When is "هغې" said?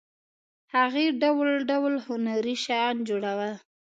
0.75-1.05